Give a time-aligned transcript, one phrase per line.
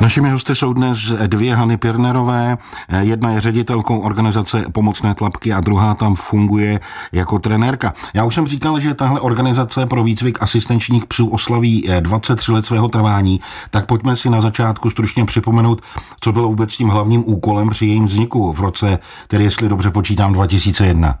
[0.00, 2.58] Našimi hosty jsou dnes dvě Hany Pirnerové.
[3.00, 6.80] Jedna je ředitelkou organizace Pomocné tlapky a druhá tam funguje
[7.12, 7.94] jako trenérka.
[8.14, 12.88] Já už jsem říkal, že tahle organizace pro výcvik asistenčních psů oslaví 23 let svého
[12.88, 13.40] trvání,
[13.70, 15.82] tak pojďme si na začátku stručně připomenout,
[16.20, 18.98] co bylo vůbec tím hlavním úkolem při jejím vzniku v roce,
[19.28, 21.18] tedy jestli dobře počítám, 2001.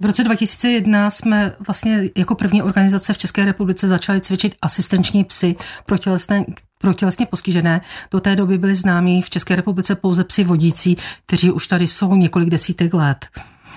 [0.00, 5.56] V roce 2001 jsme vlastně jako první organizace v České republice začali cvičit asistenční psy
[5.86, 6.44] pro tělesné,
[6.78, 7.80] pro tělesně postižené.
[8.10, 12.14] Do té doby byli známí v České republice pouze psi vodící, kteří už tady jsou
[12.14, 13.26] několik desítek let.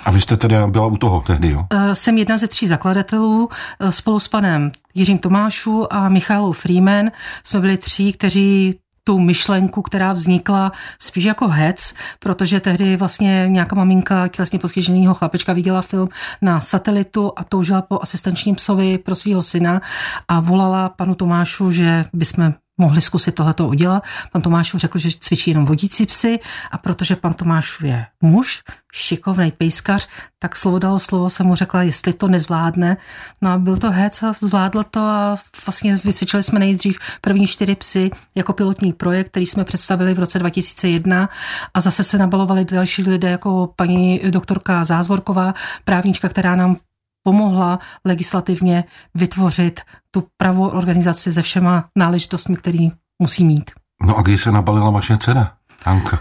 [0.05, 1.65] A vy jste tedy byla u toho tehdy, jo?
[1.69, 3.49] Eh, jsem jedna ze tří zakladatelů.
[3.79, 7.11] Eh, spolu s panem Jiřím Tomášu a Michálou Freeman
[7.43, 13.75] jsme byli tří, kteří tu myšlenku, která vznikla spíš jako hec, protože tehdy vlastně nějaká
[13.75, 16.09] maminka tělesně postiženého chlapečka viděla film
[16.41, 19.81] na satelitu a toužila po asistenčním psovi pro svého syna
[20.27, 24.03] a volala panu Tomášu, že bychom mohli zkusit tohleto udělat.
[24.31, 26.39] Pan Tomáš řekl, že cvičí jenom vodící psy
[26.71, 30.07] a protože pan Tomáš je muž, šikovný pejskař,
[30.39, 32.97] tak slovo dalo slovo, jsem mu řekla, jestli to nezvládne.
[33.41, 37.75] No a byl to hec a zvládl to a vlastně vycvičili jsme nejdřív první čtyři
[37.75, 41.29] psy jako pilotní projekt, který jsme představili v roce 2001
[41.73, 45.53] a zase se nabalovali další lidé jako paní doktorka Zázvorková,
[45.85, 46.77] právnička, která nám
[47.23, 48.83] pomohla legislativně
[49.15, 52.91] vytvořit tu pravou organizaci se všema náležitostmi, který
[53.21, 53.71] musí mít.
[54.01, 55.53] No a kdy se nabalila vaše dcera,
[55.85, 56.19] Anka?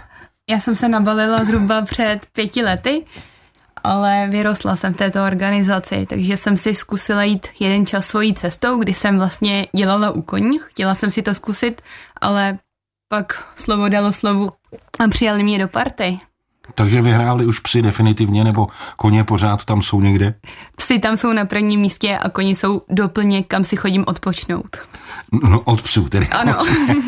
[0.49, 3.05] Já jsem se nabalila zhruba před pěti lety,
[3.83, 8.79] ale vyrostla jsem v této organizaci, takže jsem si zkusila jít jeden čas svojí cestou,
[8.79, 10.59] kdy jsem vlastně dělala u koní.
[10.59, 11.81] Chtěla jsem si to zkusit,
[12.21, 12.59] ale
[13.09, 14.49] pak slovo dalo slovu
[14.99, 16.19] a přijali mě do party.
[16.75, 20.33] Takže vyhráli už psi definitivně, nebo koně pořád tam jsou někde?
[20.75, 24.77] Psy tam jsou na prvním místě a koně jsou doplně, kam si chodím odpočnout.
[25.49, 26.27] No od psů tedy.
[26.27, 26.57] Ano.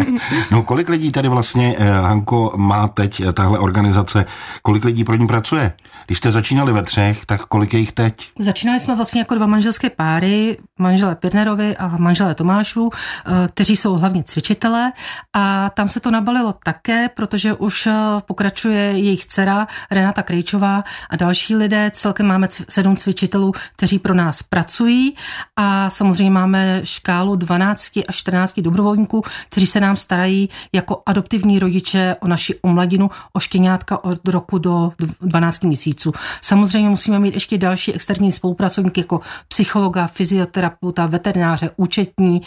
[0.52, 4.26] no kolik lidí tady vlastně, eh, Hanko, má teď eh, tahle organizace,
[4.62, 5.74] kolik lidí pro ní pracuje?
[6.06, 8.32] Když jste začínali ve třech, tak kolik je jich teď?
[8.40, 13.94] Začínali jsme vlastně jako dva manželské páry, manžele Pirnerovi a manžele Tomášů, eh, kteří jsou
[13.94, 14.92] hlavně cvičitelé
[15.34, 17.88] a tam se to nabalilo také, protože už
[18.26, 19.53] pokračuje jejich dcera
[19.92, 21.92] Renata Krejčová a další lidé.
[21.94, 25.16] Celkem máme sedm cvičitelů, kteří pro nás pracují
[25.56, 32.16] a samozřejmě máme škálu 12 až 14 dobrovolníků, kteří se nám starají jako adoptivní rodiče
[32.20, 34.92] o naši omladinu, o štěňátka od roku do
[35.22, 36.14] 12 měsíců.
[36.42, 42.42] Samozřejmě musíme mít ještě další externí spolupracovníky jako psychologa, fyzioterapeuta, veterináře, účetní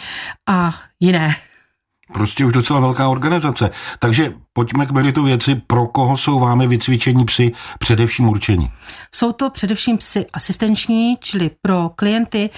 [0.49, 1.35] a jiné.
[2.13, 3.71] Prostě už docela velká organizace.
[3.99, 8.71] Takže pojďme k meritu věci, pro koho jsou vámi vycvičení psy především určení?
[9.15, 12.49] Jsou to především psy asistenční, čili pro klienty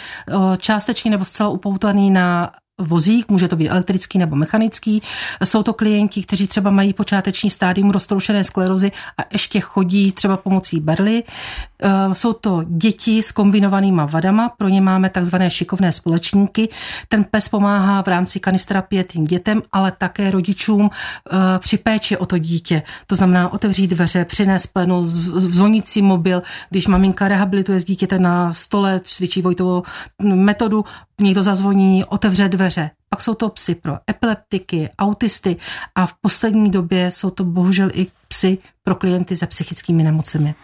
[0.57, 5.01] částečně nebo zcela upoutaný na vozík, může to být elektrický nebo mechanický.
[5.43, 10.79] Jsou to klienti, kteří třeba mají počáteční stádium roztroušené sklerozy a ještě chodí třeba pomocí
[10.79, 11.23] berly.
[11.83, 16.69] Eh, jsou to děti s kombinovanýma vadama, pro ně máme takzvané šikovné společníky.
[17.07, 22.25] Ten pes pomáhá v rámci kanisterapie tým dětem, ale také rodičům eh, při péči o
[22.25, 22.83] to dítě.
[23.07, 28.99] To znamená otevřít dveře, přinést plenu, zvonící mobil, když maminka rehabilituje s dítěte na stole,
[29.03, 29.83] cvičí Vojtovou
[30.23, 30.85] metodu,
[31.19, 32.91] někdo zazvoní, otevře dveře.
[33.09, 35.55] Pak jsou to psy pro epileptiky, autisty
[35.95, 40.55] a v poslední době jsou to bohužel i psy pro klienty se psychickými nemocemi.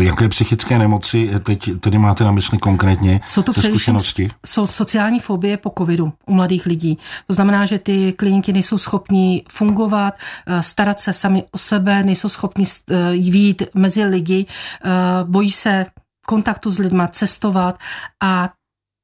[0.00, 3.20] Jaké psychické nemoci teď tedy máte na mysli konkrétně?
[3.26, 4.30] Jsou to zkušenosti?
[4.46, 6.98] Jsou sociální fobie po covidu u mladých lidí.
[7.26, 10.14] To znamená, že ty klienti nejsou schopni fungovat,
[10.46, 14.46] eh, starat se sami o sebe, nejsou schopni eh, jít mezi lidi,
[14.84, 14.88] eh,
[15.24, 15.86] bojí se
[16.26, 17.78] kontaktu s lidma, cestovat
[18.22, 18.50] a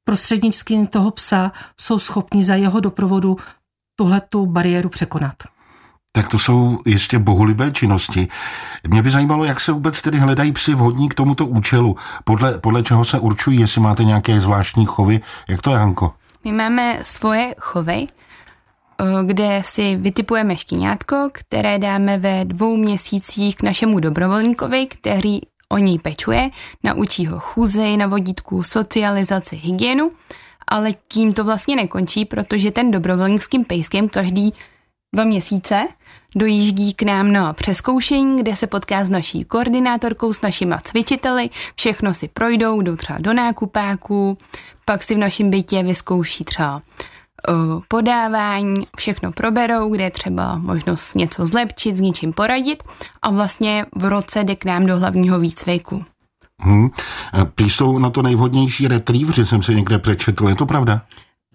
[0.08, 3.36] prostřednictvím toho psa jsou schopni za jeho doprovodu
[3.96, 5.34] tuhletu bariéru překonat.
[6.12, 8.28] Tak to jsou jistě bohulibé činnosti.
[8.88, 11.96] Mě by zajímalo, jak se vůbec tedy hledají psy vhodní k tomuto účelu.
[12.24, 15.20] Podle, podle čeho se určují, jestli máte nějaké zvláštní chovy.
[15.48, 16.12] Jak to je, Hanko?
[16.44, 23.62] My máme svoje chovy, eh, kde si vytipujeme štíňátko, které dáme ve dvou měsících k
[23.62, 26.50] našemu dobrovolníkovi, který o ní pečuje,
[26.84, 30.10] naučí ho chůzi na vodítku, socializaci, hygienu,
[30.68, 34.54] ale tím to vlastně nekončí, protože ten dobrovolník s tím pejskem každý
[35.14, 35.88] dva měsíce
[36.36, 42.14] dojíždí k nám na přeskoušení, kde se potká s naší koordinátorkou, s našima cvičiteli, všechno
[42.14, 44.38] si projdou, jdou třeba do nákupáku,
[44.84, 46.82] pak si v našem bytě vyzkouší třeba
[47.88, 52.82] podávání, všechno proberou, kde je třeba možnost něco zlepšit, s něčím poradit
[53.22, 56.04] a vlastně v roce jde k nám do hlavního výcviku.
[56.60, 56.90] Hmm.
[57.54, 61.02] Prý jsou na to nejvhodnější retrievři, jsem se někde přečetl, je to pravda?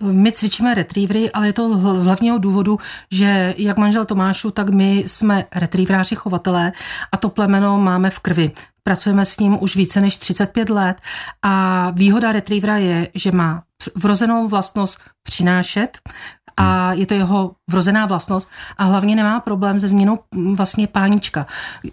[0.01, 2.77] My cvičíme retrievery, ale je to z hlavního důvodu,
[3.12, 6.71] že jak manžel Tomášu, tak my jsme retrieveráři chovatelé
[7.12, 8.51] a to plemeno máme v krvi.
[8.83, 10.98] Pracujeme s ním už více než 35 let
[11.42, 13.63] a výhoda retrievera je, že má
[13.95, 15.98] vrozenou vlastnost přinášet,
[16.62, 20.19] a je to jeho vrozená vlastnost a hlavně nemá problém se změnou
[20.54, 21.46] vlastně pánička.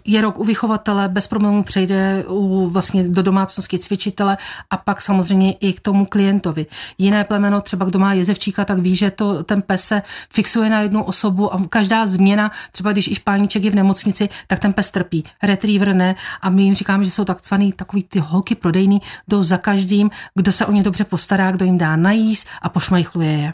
[0.05, 4.37] Je rok u vychovatele, bez problémů přejde u, vlastně do domácnosti cvičitele
[4.69, 6.65] a pak samozřejmě i k tomu klientovi.
[6.97, 10.01] Jiné plemeno, třeba kdo má jezevčíka, tak ví, že to, ten pes se
[10.33, 14.59] fixuje na jednu osobu a každá změna, třeba když i pániček je v nemocnici, tak
[14.59, 15.23] ten pes trpí.
[15.43, 19.57] Retriever ne a my jim říkáme, že jsou takzvaný takový ty holky prodejný, jdou za
[19.57, 23.53] každým, kdo se o ně dobře postará, kdo jim dá najíst a pošmajchluje je.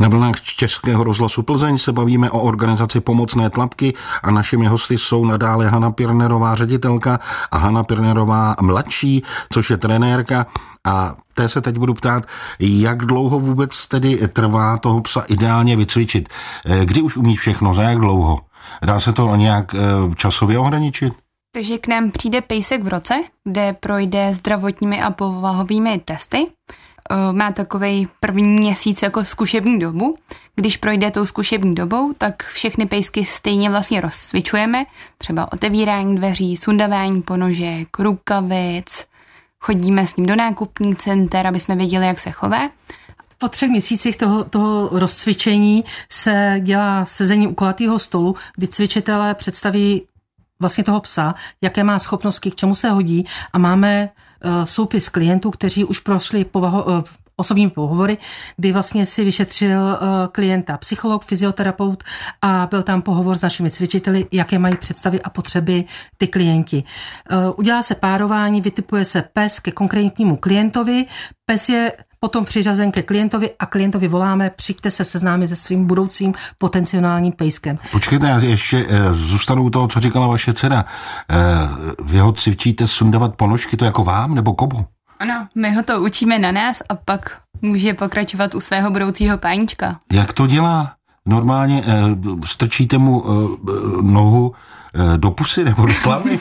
[0.00, 5.24] Na vlnách Českého rozhlasu Plzeň se bavíme o organizaci Pomocné tlapky a našimi hosty jsou
[5.24, 9.22] nadále Hanna Pirnerová, ředitelka a Hanna Pirnerová mladší,
[9.52, 10.46] což je trenérka.
[10.86, 12.26] A té se teď budu ptát,
[12.58, 16.28] jak dlouho vůbec tedy trvá toho psa ideálně vycvičit?
[16.66, 18.38] Eh, kdy už umí všechno, za jak dlouho?
[18.84, 19.78] Dá se to nějak eh,
[20.14, 21.12] časově ohraničit?
[21.54, 26.46] Takže k nám přijde pejsek v roce, kde projde zdravotními a povahovými testy.
[27.10, 30.16] Eh, má takový první měsíc jako zkušební dobu.
[30.56, 34.84] Když projde tou zkušební dobou, tak všechny pejsky stejně vlastně rozcvičujeme,
[35.18, 39.06] třeba otevírání dveří, sundavání ponožek, rukavic,
[39.60, 42.68] chodíme s ním do nákupních center, aby jsme věděli, jak se chová.
[43.38, 50.02] Po třech měsících toho, toho rozcvičení se dělá sezení u kulatého stolu, kdy cvičitelé představí
[50.62, 54.10] vlastně toho psa, jaké má schopnosti, k čemu se hodí a máme
[54.44, 57.02] Eh, soupis klientů, kteří už prošli povaho, eh,
[57.36, 58.18] osobními pohovory,
[58.56, 59.98] kdy vlastně si vyšetřil eh,
[60.32, 62.04] klienta psycholog, fyzioterapeut
[62.42, 65.84] a byl tam pohovor s našimi cvičiteli, jaké mají představy a potřeby
[66.18, 66.84] ty klienti.
[67.56, 71.06] Udělá se párování, vytipuje se pes ke konkrétnímu klientovi.
[71.46, 71.92] Pes je
[72.24, 77.78] potom přiřazen ke klientovi a klientovi voláme, přijďte se seznámit se svým budoucím potenciálním pejskem.
[77.92, 80.84] Počkejte, já ještě eh, zůstanu u toho, co říkala vaše dcera.
[81.30, 81.36] Eh,
[82.04, 84.86] vy ho cvičíte sundavat ponožky, to jako vám nebo komu?
[85.18, 89.98] Ano, my ho to učíme na nás a pak může pokračovat u svého budoucího pánička.
[90.12, 90.94] Jak to dělá?
[91.26, 91.92] Normálně eh,
[92.44, 93.24] strčíte mu
[94.00, 94.52] nohu
[94.94, 96.38] Eh, do pusy nebo do hlavy?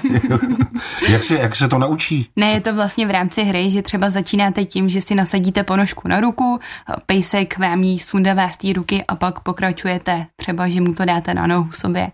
[1.10, 2.30] jak, se, jak se to naučí?
[2.36, 6.08] Ne, je to vlastně v rámci hry, že třeba začínáte tím, že si nasadíte ponožku
[6.08, 6.60] na ruku,
[7.06, 11.34] pejsek vám jí sundává z té ruky a pak pokračujete třeba, že mu to dáte
[11.34, 12.12] na nohu sobě.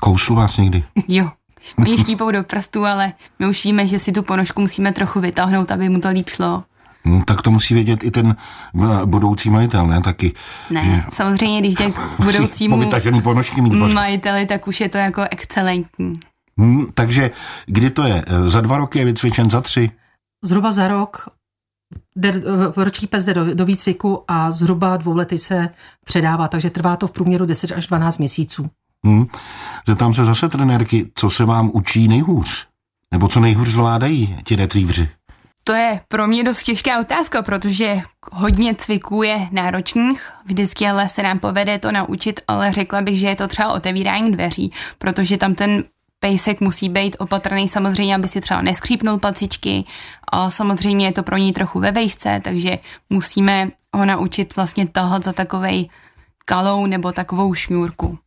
[0.00, 0.84] Kousl vás někdy?
[1.08, 1.30] Jo,
[1.78, 5.70] Oni štípou do prstů, ale my už víme, že si tu ponožku musíme trochu vytáhnout,
[5.70, 6.64] aby mu to líp šlo.
[7.06, 8.36] No, tak to musí vědět i ten
[8.82, 10.00] eh, budoucí majitel, ne?
[10.02, 10.32] Taky.
[10.70, 15.22] Ne, že samozřejmě, když jde k budoucímu ponožky mít majiteli, tak už je to jako
[15.30, 16.20] excelentní.
[16.58, 17.30] Hmm, takže
[17.66, 18.24] kdy to je?
[18.26, 19.90] Eh, za dva roky je vycvičen, za tři?
[20.44, 21.28] Zhruba za rok
[22.16, 22.42] jde,
[22.76, 25.68] roční pes jde do, do výcviku a zhruba dvou lety se
[26.04, 28.66] předává, takže trvá to v průměru 10 až 12 měsíců.
[29.04, 29.26] Hmm.
[29.86, 32.66] Zeptám se zase trenérky, co se vám učí nejhůř?
[33.12, 35.08] Nebo co nejhůř zvládají ti retrievři?
[35.66, 38.00] To je pro mě dost těžká otázka, protože
[38.32, 43.26] hodně cviků je náročných, vždycky ale se nám povede to naučit, ale řekla bych, že
[43.26, 45.84] je to třeba otevírání dveří, protože tam ten
[46.20, 49.84] pejsek musí být opatrný samozřejmě, aby si třeba neskřípnul pacičky
[50.32, 52.78] a samozřejmě je to pro něj trochu ve vejšce, takže
[53.10, 55.88] musíme ho naučit vlastně tahat za takovej
[56.44, 58.18] kalou nebo takovou šňůrku.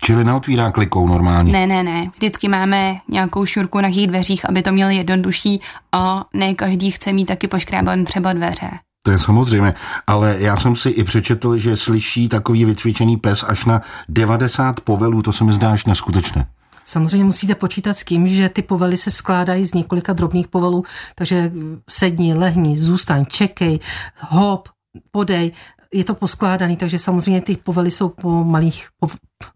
[0.00, 1.52] Čili neotvírá klikou normálně?
[1.52, 2.10] Ne, ne, ne.
[2.14, 5.60] Vždycky máme nějakou šňůrku na těch dveřích, aby to měli jednodušší
[5.92, 8.70] a ne každý chce mít taky poškrában třeba dveře.
[9.02, 9.74] To je samozřejmě,
[10.06, 15.22] ale já jsem si i přečetl, že slyší takový vycvičený pes až na 90 povelů,
[15.22, 16.46] to se mi zdá až neskutečné.
[16.84, 21.52] Samozřejmě musíte počítat s tím, že ty povely se skládají z několika drobných povelů, takže
[21.90, 23.80] sedni, lehni, zůstaň, čekej,
[24.18, 24.68] hop,
[25.10, 25.52] podej,
[25.94, 29.08] je to poskládaný, takže samozřejmě ty povely jsou po malých, po,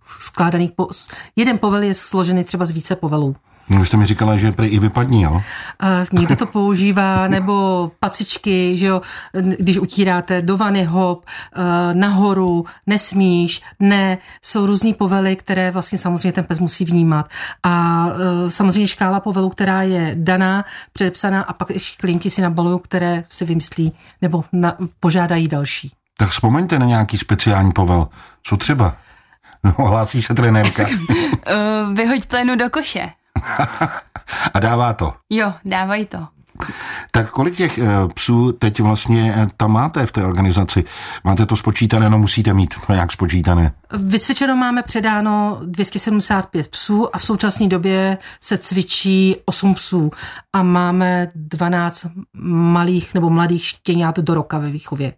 [0.06, 0.88] skládaných, po,
[1.36, 3.36] jeden povel je složený třeba z více povelů.
[3.68, 5.42] No, jste mi říkala, že prý i vypadní, jo?
[5.80, 9.02] A někdo to používá, nebo pacičky, že jo,
[9.58, 16.32] když utíráte do vany hop, eh, nahoru, nesmíš, ne, jsou různý povely, které vlastně samozřejmě
[16.32, 17.28] ten pes musí vnímat.
[17.62, 18.06] A
[18.46, 23.24] eh, samozřejmě škála povelů, která je daná, předepsaná a pak ještě klienti si nabalují, které
[23.28, 25.92] si vymyslí nebo na, požádají další.
[26.18, 28.08] Tak vzpomeňte na nějaký speciální povel.
[28.42, 28.96] Co třeba?
[29.64, 30.82] No, hlásí se trenérka.
[30.82, 33.08] uh, vyhoď plénu do koše.
[34.54, 35.14] A dává to?
[35.30, 36.28] Jo, dávají to.
[37.10, 40.84] Tak kolik těch uh, psů teď vlastně uh, tam máte v té organizaci?
[41.24, 43.72] Máte to spočítané, no musíte mít to nějak spočítané.
[43.92, 50.10] Vycvičeno máme předáno 275 psů a v současné době se cvičí 8 psů
[50.52, 52.06] a máme 12
[52.44, 55.12] malých nebo mladých štěňat do roka ve výchově.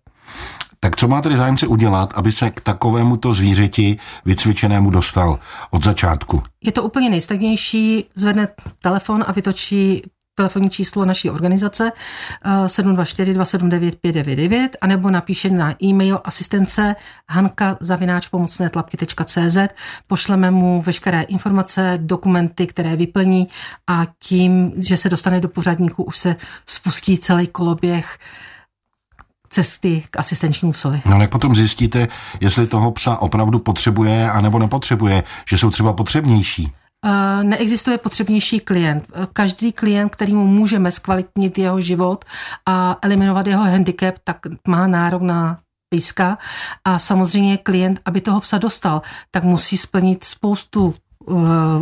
[0.85, 5.39] Tak co má tedy zájemce udělat, aby se k takovému to zvířeti vycvičenému dostal
[5.71, 6.43] od začátku?
[6.65, 8.49] Je to úplně nejsnadnější, zvedne
[8.83, 10.03] telefon a vytočí
[10.35, 11.93] telefonní číslo naší organizace
[12.67, 16.97] 724 279 599 anebo napíše na e-mail asistence
[17.31, 19.57] hanka zavináč pomocné tlapky.cz
[20.07, 23.49] pošleme mu veškeré informace, dokumenty, které vyplní
[23.87, 26.37] a tím, že se dostane do pořadníku, už se
[26.67, 28.19] spustí celý koloběh
[29.55, 31.03] cesty k asistenčnímu psovi.
[31.07, 32.09] No jak potom zjistíte,
[32.41, 36.73] jestli toho psa opravdu potřebuje anebo nepotřebuje, že jsou třeba potřebnější?
[37.43, 39.05] Neexistuje potřebnější klient.
[39.33, 42.25] Každý klient, který mu můžeme zkvalitnit jeho život
[42.67, 44.37] a eliminovat jeho handicap, tak
[44.69, 45.59] má nárok na
[45.89, 46.39] píska.
[46.85, 51.04] A samozřejmě klient, aby toho psa dostal, tak musí splnit spoustu Eh,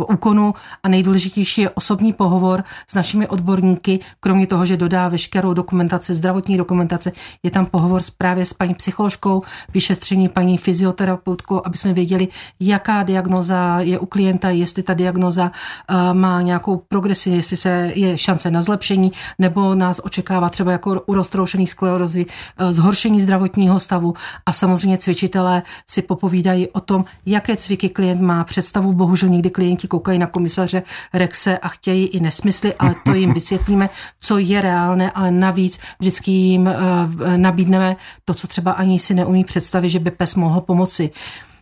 [0.07, 6.13] úkonu a nejdůležitější je osobní pohovor s našimi odborníky, kromě toho, že dodá veškerou dokumentaci,
[6.13, 7.11] zdravotní dokumentace,
[7.43, 9.41] je tam pohovor právě s paní psycholožkou,
[9.73, 12.27] vyšetření paní fyzioterapeutkou, aby jsme věděli,
[12.59, 15.51] jaká diagnoza je u klienta, jestli ta diagnoza
[15.89, 21.01] eh, má nějakou progresi, jestli se je šance na zlepšení, nebo nás očekává třeba jako
[21.05, 24.13] u roztroušený sklerozy eh, zhoršení zdravotního stavu.
[24.45, 28.43] A samozřejmě cvičitelé si popovídají o tom, jaké cviky klient má.
[28.43, 33.33] Představu, bohužel někdy klienti koukají na komisaře Rexe a chtějí i nesmysly, ale to jim
[33.33, 39.13] vysvětlíme, co je reálné, ale navíc vždycky jim eh, nabídneme to, co třeba ani si
[39.13, 41.11] neumí představit, že by pes mohl pomoci.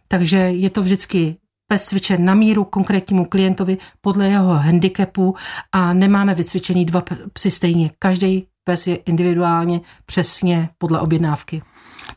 [0.07, 1.35] Takže je to vždycky
[1.67, 5.35] pes cvičen na míru konkrétnímu klientovi podle jeho handicapu
[5.71, 7.91] a nemáme vycvičený dva psy stejně.
[7.99, 11.61] Každý pes je individuálně přesně podle objednávky.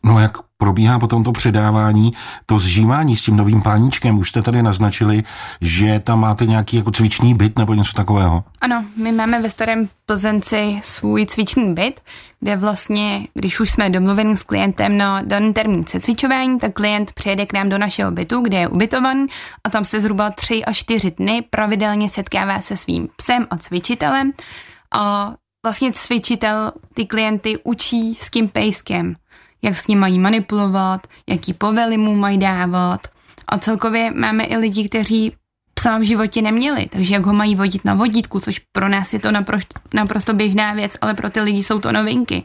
[0.04, 2.12] No jak probíhá potom to předávání,
[2.46, 4.18] to zžívání s tím novým páníčkem?
[4.18, 5.22] Už jste tady naznačili,
[5.60, 8.44] že tam máte nějaký jako cvičný byt nebo něco takového?
[8.60, 12.00] Ano, my máme ve Starém Plzenci svůj cvičný byt,
[12.40, 17.46] kde vlastně, když už jsme domluveni s klientem na daný termín cvičování, tak klient přijede
[17.46, 19.26] k nám do našeho bytu, kde je ubytovan
[19.64, 24.32] a tam se zhruba tři až čtyři dny pravidelně setkává se svým psem a cvičitelem
[24.94, 29.16] a vlastně cvičitel ty klienty učí s tím pejskem
[29.64, 33.00] jak s ním mají manipulovat, jaký povely mu mají dávat.
[33.48, 35.32] A celkově máme i lidi, kteří
[35.74, 39.18] psa v životě neměli, takže jak ho mají vodit na vodítku, což pro nás je
[39.18, 42.44] to naprosto, naprosto běžná věc, ale pro ty lidi jsou to novinky.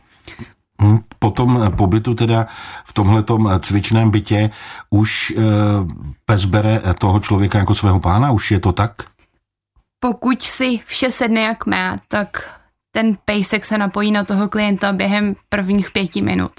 [0.82, 2.48] Hm, po tom pobytu teda
[2.86, 4.50] v tomhletom cvičném bytě
[4.90, 5.36] už e,
[6.26, 8.92] pes bere toho člověka jako svého pána, už je to tak?
[10.00, 12.60] Pokud si vše sedne jak má, tak
[12.92, 16.52] ten pejsek se napojí na toho klienta během prvních pěti minut.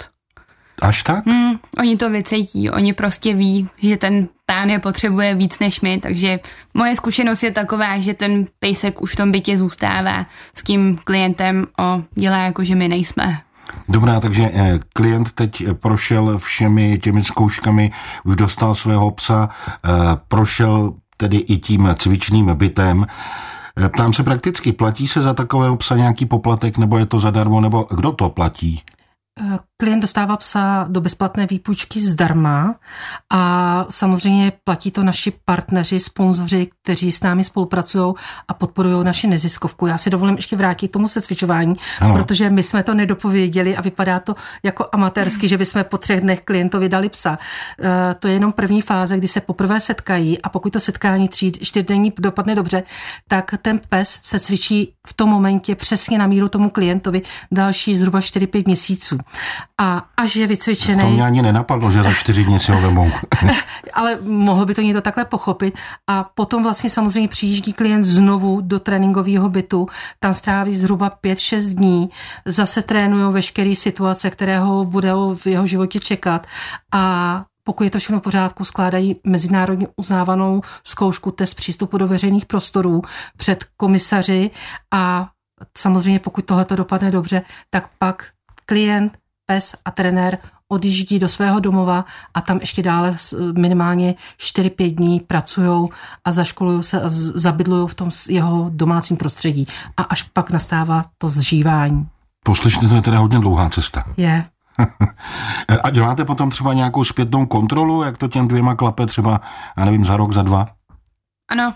[0.80, 1.26] Až tak?
[1.26, 5.98] Hmm, oni to vycítí, oni prostě ví, že ten pán je potřebuje víc než my,
[5.98, 6.40] takže
[6.74, 11.66] moje zkušenost je taková, že ten pejsek už v tom bytě zůstává s tím klientem
[11.78, 13.40] a dělá jako, že my nejsme.
[13.88, 17.90] Dobrá, takže eh, klient teď prošel všemi těmi zkouškami,
[18.24, 19.48] už dostal svého psa,
[19.84, 19.88] eh,
[20.28, 23.06] prošel tedy i tím cvičným bytem.
[23.76, 27.60] Eh, ptám se prakticky, platí se za takového psa nějaký poplatek, nebo je to zadarmo,
[27.60, 28.82] nebo kdo to platí?
[29.80, 32.74] Klient dostává psa do bezplatné výpůjčky zdarma
[33.30, 38.14] a samozřejmě platí to naši partneři, sponzoři, kteří s námi spolupracují
[38.48, 39.86] a podporují naši neziskovku.
[39.86, 42.14] Já si dovolím ještě vrátit k tomu secvičování, ano.
[42.14, 46.42] protože my jsme to nedopověděli a vypadá to jako amatérsky, že bychom po třech dnech
[46.42, 47.38] klientovi dali psa.
[47.80, 51.52] Eh, to je jenom první fáze, kdy se poprvé setkají a pokud to setkání tří,
[51.52, 52.82] čtyřdenní dopadne dobře,
[53.28, 57.22] tak ten pes se cvičí v tom momentě přesně na míru tomu klientovi
[57.52, 59.18] další zhruba 4-5 měsíců.
[59.82, 61.02] A až je vycvičený...
[61.02, 63.10] To mě ani nenapadlo, že za čtyři dny si ho vemou.
[63.92, 65.74] ale mohl by to někdo takhle pochopit.
[66.06, 69.88] A potom vlastně samozřejmě přijíždí klient znovu do tréninkového bytu,
[70.20, 72.10] tam stráví zhruba 5-6 dní,
[72.46, 76.46] zase trénují veškeré situace, které ho budou v jeho životě čekat
[76.94, 82.46] a pokud je to všechno v pořádku, skládají mezinárodně uznávanou zkoušku test přístupu do veřejných
[82.46, 83.02] prostorů
[83.36, 84.50] před komisaři
[84.94, 85.28] a
[85.78, 88.26] samozřejmě pokud tohle to dopadne dobře, tak pak
[88.66, 89.12] klient
[89.50, 90.38] pes a trenér
[90.68, 92.04] odjíždí do svého domova
[92.34, 93.16] a tam ještě dále
[93.58, 95.88] minimálně 4-5 dní pracují
[96.24, 99.66] a zaškolují se a zabydlují v tom jeho domácím prostředí.
[99.96, 102.08] A až pak nastává to zžívání.
[102.44, 104.04] Poslyšně to je teda hodně dlouhá cesta.
[104.16, 104.44] Je.
[105.84, 109.40] a děláte potom třeba nějakou zpětnou kontrolu, jak to těm dvěma klape třeba,
[109.76, 110.66] já nevím, za rok, za dva?
[111.50, 111.72] Ano,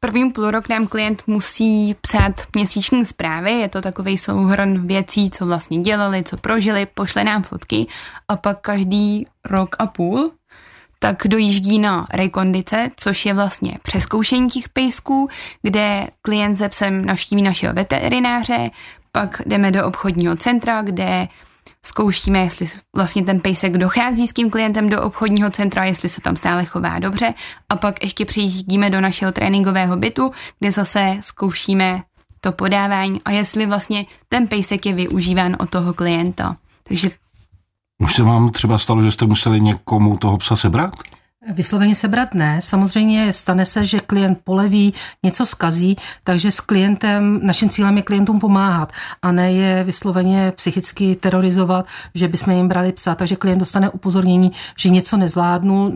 [0.00, 5.80] Prvním rok nám klient musí psát měsíční zprávy, je to takový souhrn věcí, co vlastně
[5.80, 7.86] dělali, co prožili, pošle nám fotky
[8.28, 10.30] a pak každý rok a půl
[10.98, 15.28] tak dojíždí na rekondice, což je vlastně přeskoušení těch pejsků,
[15.62, 18.70] kde klient se psem navštíví našeho veterináře,
[19.12, 21.28] pak jdeme do obchodního centra, kde
[21.82, 26.36] zkoušíme, jestli vlastně ten pejsek dochází s tím klientem do obchodního centra, jestli se tam
[26.36, 27.34] stále chová dobře
[27.68, 32.02] a pak ještě přijíždíme do našeho tréninkového bytu, kde zase zkoušíme
[32.40, 36.56] to podávání a jestli vlastně ten pejsek je využíván od toho klienta.
[36.82, 37.10] Takže
[37.98, 40.94] už se vám třeba stalo, že jste museli někomu toho psa sebrat?
[41.54, 42.60] Vysloveně sebrat ne.
[42.62, 48.40] Samozřejmě stane se, že klient poleví, něco skazí, takže s klientem, naším cílem je klientům
[48.40, 53.14] pomáhat a ne je vysloveně psychicky terorizovat, že bychom jim brali psa.
[53.14, 55.94] Takže klient dostane upozornění, že něco nezvládnu,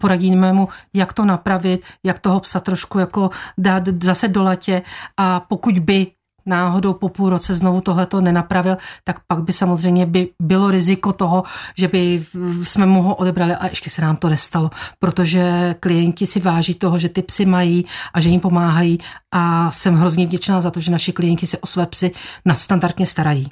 [0.00, 4.82] poradíme mu, jak to napravit, jak toho psa trošku jako dát zase do latě
[5.16, 6.06] a pokud by
[6.46, 11.42] náhodou po půl roce znovu tohleto nenapravil, tak pak by samozřejmě by bylo riziko toho,
[11.78, 12.24] že by
[12.62, 16.98] jsme mu ho odebrali a ještě se nám to nestalo, protože klienti si váží toho,
[16.98, 18.98] že ty psy mají a že jim pomáhají
[19.34, 22.10] a jsem hrozně vděčná za to, že naši klienti se o své psy
[22.44, 23.48] nadstandardně starají.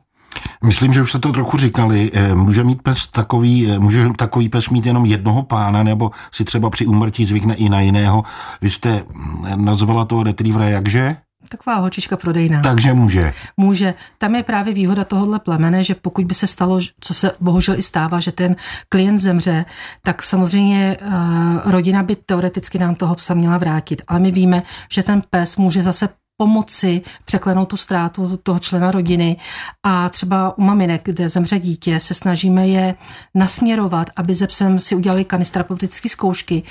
[0.65, 2.11] Myslím, že už jste to trochu říkali.
[2.15, 6.45] Eh, může mít pes takový, eh, může takový pes mít jenom jednoho pána, nebo si
[6.45, 8.23] třeba při úmrtí zvykne i na jiného.
[8.61, 11.17] Vy jste hm, nazvala toho retrievera jakže?
[11.49, 12.61] Taková holčička prodejná.
[12.61, 13.33] Takže může.
[13.57, 13.95] Může.
[14.19, 17.83] Tam je právě výhoda tohohle plemene, že pokud by se stalo, co se bohužel i
[17.83, 18.57] stává, že ten
[18.89, 19.65] klient zemře,
[20.03, 24.03] tak samozřejmě uh, rodina by teoreticky nám toho psa měla vrátit.
[24.09, 29.37] Ale my víme, že ten pes může zase pomoci překlenout tu ztrátu toho člena rodiny.
[29.83, 32.95] A třeba u maminek, kde zemře dítě, se snažíme je
[33.35, 36.63] nasměrovat, aby ze psem si udělali kanisterapeutické zkoušky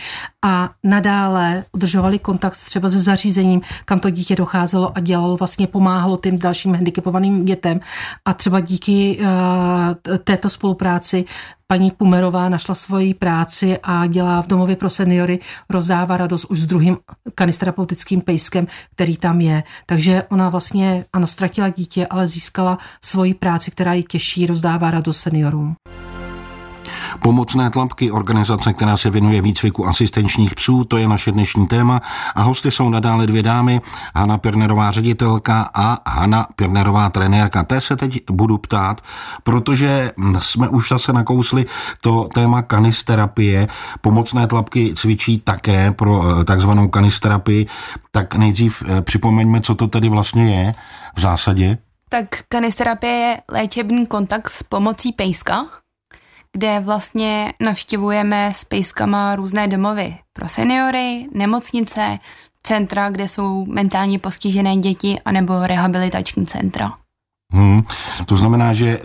[0.45, 6.17] a nadále udržovali kontakt třeba se zařízením, kam to dítě docházelo a dělalo, vlastně pomáhalo
[6.17, 7.79] tím dalším handicapovaným dětem.
[8.25, 11.25] A třeba díky uh, této spolupráci
[11.73, 15.39] paní Pumerová našla svoji práci a dělá v domově pro seniory,
[15.69, 16.97] rozdává radost už s druhým
[17.35, 19.63] kanisterapeutickým pejskem, který tam je.
[19.85, 25.17] Takže ona vlastně, ano, ztratila dítě, ale získala svoji práci, která ji těší, rozdává radost
[25.17, 25.75] seniorům.
[27.19, 32.01] Pomocné tlapky, organizace, která se věnuje výcviku asistenčních psů, to je naše dnešní téma.
[32.35, 33.81] A hosty jsou nadále dvě dámy,
[34.15, 37.63] Hanna Pirnerová ředitelka a Hanna Pirnerová trenérka.
[37.63, 39.01] Té se teď budu ptát,
[39.43, 41.65] protože jsme už zase nakousli
[42.01, 43.67] to téma kanisterapie.
[44.01, 47.65] Pomocné tlapky cvičí také pro eh, takzvanou kanisterapii.
[48.11, 50.73] Tak nejdřív eh, připomeňme, co to tedy vlastně je
[51.15, 51.77] v zásadě.
[52.09, 55.65] Tak kanisterapie je léčebný kontakt s pomocí pejska,
[56.53, 62.19] kde vlastně navštěvujeme s pejskama různé domovy pro seniory, nemocnice,
[62.63, 66.91] centra, kde jsou mentálně postižené děti, anebo rehabilitační centra.
[67.53, 67.83] Hmm.
[68.25, 69.01] To znamená, že eh,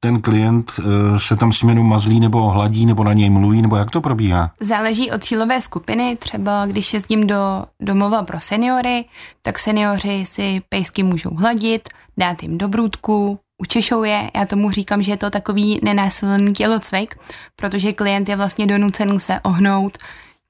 [0.00, 0.82] ten klient eh,
[1.18, 4.50] se tam s ním mazlí nebo hladí nebo na něj mluví, nebo jak to probíhá?
[4.60, 6.16] Záleží od cílové skupiny.
[6.16, 9.04] Třeba když jezdím do domova pro seniory,
[9.42, 14.30] tak seniori si pejsky můžou hladit, dát jim dobrůdku, učešou je.
[14.34, 17.14] Já tomu říkám, že je to takový nenásilný tělocvik,
[17.56, 19.98] protože klient je vlastně donucen se ohnout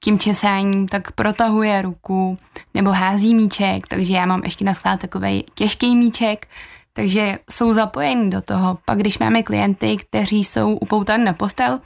[0.03, 2.37] tím česáním, tak protahuje ruku
[2.73, 6.47] nebo hází míček, takže já mám ještě na sklad takový těžký míček,
[6.93, 8.77] takže jsou zapojeni do toho.
[8.85, 11.79] Pak když máme klienty, kteří jsou upoutaní na postel,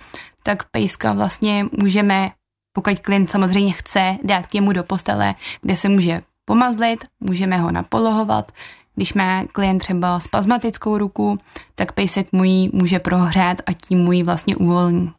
[0.43, 2.31] tak pejska vlastně můžeme,
[2.73, 7.71] pokud klient samozřejmě chce, dát k němu do postele, kde se může pomazlit, můžeme ho
[7.71, 8.51] napolohovat,
[8.95, 11.37] když má klient třeba spazmatickou ruku,
[11.75, 15.11] tak pejsek mu ji může prohřát a tím mu ji vlastně uvolní.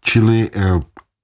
[0.00, 0.60] Čili eh,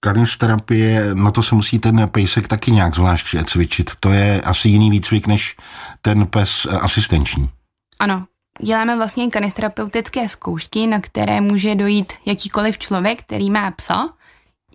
[0.01, 3.90] kanisterapie, na to se musí ten pejsek taky nějak zvlášť cvičit.
[4.01, 5.57] To je asi jiný výcvik než
[6.03, 7.51] ten pes eh, asistenční.
[7.99, 8.27] Ano,
[8.61, 14.09] děláme vlastně kanisterapeutické zkoušky, na které může dojít jakýkoliv člověk, který má psa,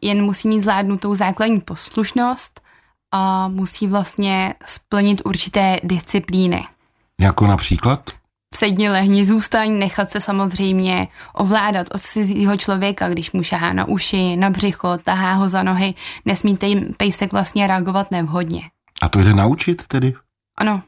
[0.01, 2.61] jen musí mít zvládnutou základní poslušnost
[3.13, 6.65] a musí vlastně splnit určité disciplíny.
[7.21, 8.09] Jako například?
[8.55, 14.35] Sedni, lehni, zůstaň, nechat se samozřejmě ovládat od cizího člověka, když mu šahá na uši,
[14.35, 15.93] na břicho, tahá ho za nohy,
[16.25, 18.61] nesmíte jim pejsek vlastně reagovat nevhodně.
[19.01, 20.13] A to jde naučit tedy?
[20.57, 20.81] Ano,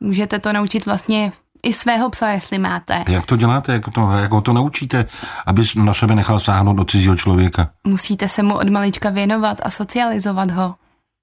[0.00, 3.04] můžete to naučit vlastně i svého psa, jestli máte.
[3.08, 3.72] Jak to děláte?
[3.72, 5.06] Jak, to, jak ho to naučíte,
[5.46, 7.70] aby na sebe nechal sáhnout do cizího člověka?
[7.84, 10.74] Musíte se mu od malička věnovat a socializovat ho.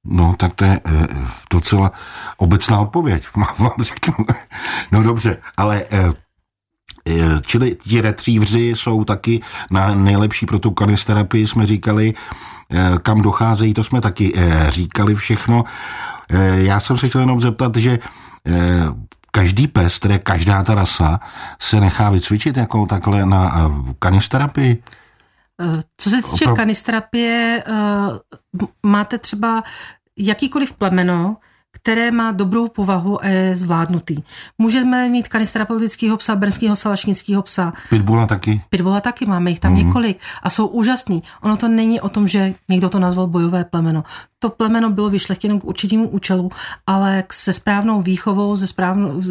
[0.05, 1.07] No, tak to je e,
[1.51, 1.91] docela
[2.37, 3.23] obecná odpověď,
[3.57, 4.13] vám řeknu.
[4.91, 6.13] No dobře, ale e,
[7.41, 9.41] čili ti retrievři jsou taky
[9.71, 12.13] na nejlepší pro tu kanisterapii, jsme říkali,
[13.03, 14.33] kam docházejí, to jsme taky
[14.67, 15.63] říkali všechno.
[16.55, 17.99] Já jsem se chtěl jenom zeptat, že
[19.31, 21.19] každý pes, tedy každá ta rasa,
[21.59, 24.83] se nechá vycvičit jako takhle na kanisterapii?
[25.61, 29.63] Eh, co se týče kanisterapie, eh, máte třeba
[30.17, 31.37] jakýkoliv plemeno,
[31.85, 34.17] které má dobrou povahu a je zvládnutý.
[34.57, 37.73] Můžeme mít kanisterapeutického psa, brnského salašnického psa.
[37.89, 38.61] Pitbulla taky?
[38.69, 39.77] Pitbulla taky, máme jich tam mm.
[39.77, 41.23] několik a jsou úžasný.
[41.41, 44.03] Ono to není o tom, že někdo to nazval bojové plemeno.
[44.39, 46.49] To plemeno bylo vyšlechtěno k určitému účelu,
[46.87, 49.21] ale se správnou výchovou, se správnou,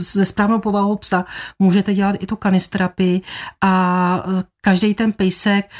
[0.00, 1.24] se správnou povahou psa
[1.58, 3.20] můžete dělat i tu kanisterapii
[3.64, 4.24] a
[4.60, 5.70] každý ten pejsek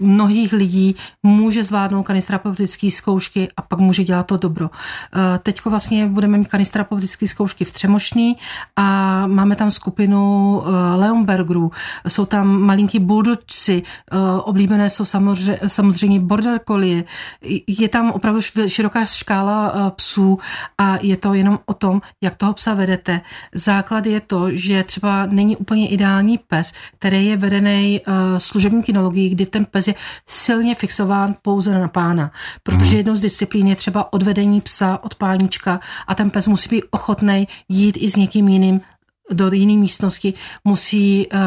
[0.00, 4.70] mnohých lidí může zvládnout kanisterapeutické zkoušky a pak může dělat to dobro.
[5.14, 8.36] Eh, Teď vlastně budeme mít kanisterapeutické zkoušky v Třemošný
[8.76, 11.70] a máme tam skupinu eh, Leonbergerů,
[12.08, 17.04] jsou tam malinký bulldogci, eh, oblíbené jsou samozřejmě, samozřejmě border collie,
[17.66, 20.38] je tam opravdu široká škála psů
[20.78, 23.20] a je to jenom o tom, jak toho psa vedete.
[23.54, 28.00] Základ je to, že třeba není úplně ideální pes, který je vedený
[28.38, 29.94] služební kinologií, kdy ten pes je
[30.26, 32.30] silně fixován pouze na pána,
[32.62, 32.96] protože hmm.
[32.96, 37.48] jednou z disciplín je třeba odvedení psa od pánička a ten pes musí být ochotný
[37.68, 38.80] jít i s někým jiným
[39.32, 40.34] do jiné místnosti,
[40.64, 41.40] musí uh,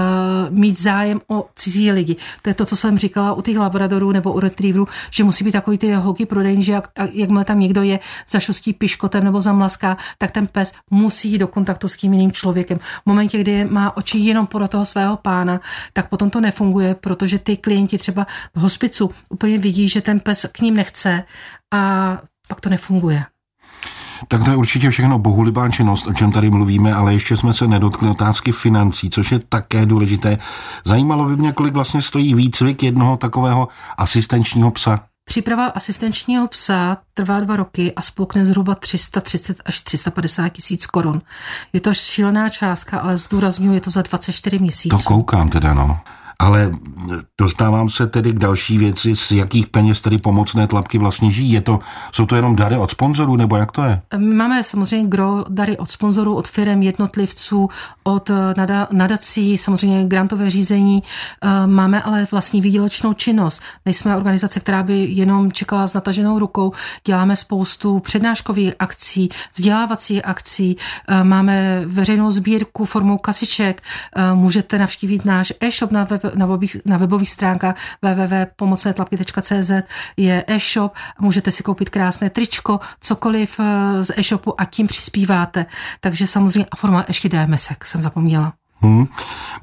[0.50, 2.16] mít zájem o cizí lidi.
[2.42, 5.52] To je to, co jsem říkala u těch labradorů nebo u retrieverů, že musí být
[5.52, 9.54] takový ty holky prodejní, že jak, jakmile tam někdo je za šustí piškotem nebo za
[9.54, 12.78] mlaská, tak ten pes musí jít do kontaktu s tím jiným člověkem.
[12.78, 15.62] V momentě, kdy má oči jenom pro toho svého pána,
[15.94, 20.46] tak potom to nefunguje, protože ty klienti třeba v hospicu úplně vidí, že ten pes
[20.52, 21.24] k ním nechce
[21.72, 23.24] a pak to nefunguje.
[24.28, 27.68] Tak to je určitě všechno bohulibá činnost, o čem tady mluvíme, ale ještě jsme se
[27.68, 30.38] nedotkli otázky financí, což je také důležité.
[30.86, 35.00] Zajímalo by mě, kolik vlastně stojí výcvik jednoho takového asistenčního psa.
[35.26, 41.22] Příprava asistenčního psa trvá dva roky a spolkne zhruba 330 až 350 tisíc korun.
[41.74, 44.98] Je to šílená částka, ale zdůraznuju, je to za 24 měsíců.
[44.98, 46.00] To koukám teda, no.
[46.42, 46.72] Ale
[47.40, 51.52] dostávám se tedy k další věci, z jakých peněz tedy pomocné tlapky vlastně žijí.
[51.52, 51.80] Je to,
[52.12, 54.02] jsou to jenom dary od sponzorů, nebo jak to je?
[54.18, 57.70] Máme samozřejmě gro dary od sponzorů, od firm, jednotlivců,
[58.04, 61.04] od eh, nadací, samozřejmě grantové řízení.
[61.44, 63.62] Eh, máme ale vlastní výdělečnou činnost.
[63.86, 66.72] Nejsme organizace, která by jenom čekala s nataženou rukou.
[67.06, 70.78] Děláme spoustu přednáškových akcí, vzdělávacích akcí.
[71.08, 73.82] Eh, máme veřejnou sbírku formou kasiček.
[74.34, 79.72] Můžete navštívit náš e-shop na web na webových, na webových stránkách www.pomocnétlapky.cz
[80.18, 85.66] je e-shop, můžete si koupit krásné tričko, cokoliv eh, z e-shopu a tím přispíváte.
[86.00, 88.54] Takže samozřejmě a forma ještě DMSek jsem zapomněla.
[88.82, 89.08] Hmm.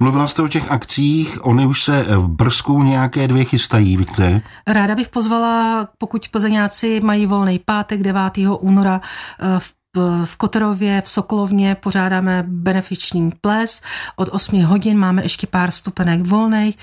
[0.01, 4.43] Mluvila jste o těch akcích, oni už se v Brzku nějaké dvě chystají, víte?
[4.67, 8.23] Ráda bych pozvala, pokud plzeňáci mají volný pátek 9.
[8.61, 9.01] února
[9.41, 9.76] eh, v
[10.25, 13.83] v Koterově, v Sokolovně pořádáme benefiční ples.
[14.17, 16.79] Od 8 hodin máme ještě pár stupenek volných,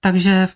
[0.00, 0.48] takže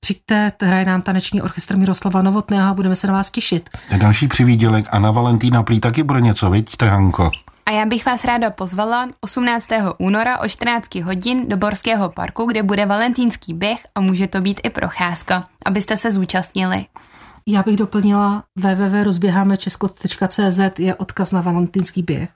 [0.00, 3.70] přijďte, hraje nám taneční orchestr Miroslava Novotného a budeme se na vás těšit.
[3.90, 7.30] Tak další přivídělek a na Valentína prý taky bude něco, vidíte, Hanko?
[7.66, 9.68] A já bych vás ráda pozvala 18.
[9.98, 14.60] února o 14 hodin do Borského parku, kde bude valentýnský běh a může to být
[14.64, 16.86] i procházka, abyste se zúčastnili.
[17.50, 22.30] Já bych doplnila www.rozběhámečesko.cz je odkaz na valentýnský běh.